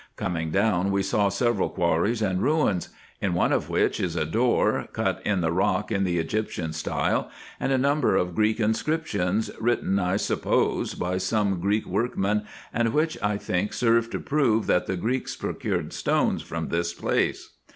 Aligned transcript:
Coming 0.15 0.49
down, 0.49 0.89
we 0.89 1.03
saw 1.03 1.29
several 1.29 1.69
quarries 1.69 2.23
and 2.23 2.41
ruins; 2.41 2.89
in 3.21 3.35
one 3.35 3.51
of 3.53 3.69
which 3.69 3.99
is 3.99 4.15
a 4.15 4.25
door 4.25 4.87
cut 4.93 5.21
in 5.23 5.41
the 5.41 5.51
rock 5.51 5.91
in 5.91 6.05
the 6.05 6.17
Egyptian 6.17 6.73
style, 6.73 7.29
and 7.59 7.71
a 7.71 7.77
number 7.77 8.15
of 8.15 8.33
Greek 8.33 8.59
inscriptions, 8.59 9.51
written, 9.59 9.99
I 9.99 10.17
suppose, 10.17 10.95
by 10.95 11.19
some 11.19 11.59
Greek 11.59 11.85
workmen, 11.85 12.45
and 12.73 12.95
which 12.95 13.15
I 13.21 13.37
think 13.37 13.73
serve 13.73 14.09
to 14.09 14.19
prove 14.19 14.65
that 14.65 14.87
the 14.87 14.97
Greeks 14.97 15.35
procured 15.35 15.93
stones 15.93 16.41
from 16.41 16.69
this 16.69 16.95
place. 16.95 17.51